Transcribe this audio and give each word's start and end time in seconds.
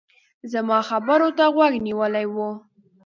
زما 0.51 0.77
خبرو 0.89 1.29
ته 1.37 1.45
غوږ 1.53 1.73
نيولی 1.85 2.25
و. 2.33 2.37